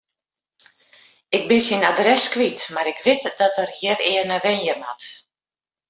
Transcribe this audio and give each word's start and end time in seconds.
Ik 1.37 1.43
bin 1.49 1.61
syn 1.67 1.87
adres 1.89 2.23
kwyt, 2.33 2.59
mar 2.73 2.87
ik 2.93 2.99
wit 3.07 3.23
dat 3.39 3.53
er 3.63 3.69
hjirearne 3.79 4.37
wenje 4.45 4.75
moat. 4.81 5.03